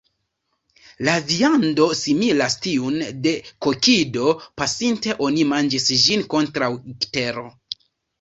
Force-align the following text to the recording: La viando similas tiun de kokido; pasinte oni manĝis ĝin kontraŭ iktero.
La 1.07 1.13
viando 1.31 1.83
similas 1.99 2.55
tiun 2.63 2.97
de 3.25 3.33
kokido; 3.65 4.31
pasinte 4.63 5.13
oni 5.27 5.45
manĝis 5.51 5.87
ĝin 6.07 6.25
kontraŭ 6.33 6.71
iktero. 6.95 7.45